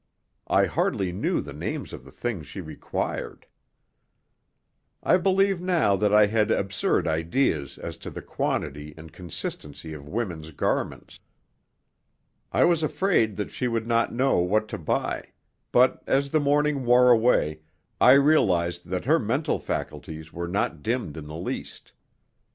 I 0.47 0.65
hardly 0.65 1.11
knew 1.11 1.41
the 1.41 1.53
names 1.53 1.93
of 1.93 2.05
the 2.05 2.11
things 2.11 2.47
she 2.47 2.59
required. 2.59 3.45
I 5.03 5.17
believe 5.17 5.61
now 5.61 5.95
that 5.95 6.11
I 6.11 6.25
had 6.25 6.49
absurd 6.49 7.07
ideas 7.07 7.77
as 7.77 7.97
to 7.97 8.09
the 8.09 8.23
quantity 8.23 8.95
and 8.97 9.13
consistency 9.13 9.93
of 9.93 10.07
women's 10.07 10.49
garments. 10.53 11.19
I 12.51 12.63
was 12.63 12.81
afraid 12.81 13.35
that 13.35 13.51
she 13.51 13.67
would 13.67 13.85
not 13.85 14.11
know 14.11 14.39
what 14.39 14.67
to 14.69 14.79
buy; 14.79 15.33
but, 15.71 16.01
as 16.07 16.31
the 16.31 16.39
morning 16.39 16.83
wore 16.83 17.11
away, 17.11 17.59
I 17.99 18.13
realized 18.13 18.87
that 18.87 19.05
her 19.05 19.19
mental 19.19 19.59
faculties 19.59 20.33
were 20.33 20.47
not 20.47 20.81
dimmed 20.81 21.15
in 21.15 21.27
the 21.27 21.37
least. 21.37 21.93